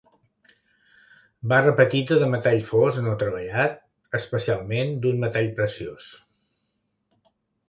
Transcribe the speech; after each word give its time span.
Barra 1.51 1.73
petita 1.81 2.17
de 2.23 2.29
metall 2.31 2.63
fos 2.69 2.97
no 3.09 3.13
treballat, 3.25 3.77
especialment 4.21 4.97
d'un 5.05 5.23
metall 5.27 5.53
preciós. 5.61 6.09